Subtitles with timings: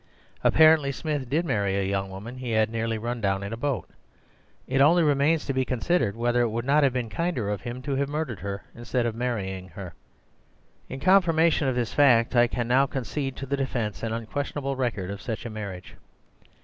[0.43, 3.87] Apparently Smith did marry a young woman he had nearly run down in a boat;
[4.65, 7.83] it only remains to be considered whether it would not have been kinder of him
[7.83, 9.93] to have murdered her instead of marrying her.
[10.89, 14.75] In confirmation of this fact I can now con cede to the defence an unquestionable
[14.75, 15.93] record of such a marriage."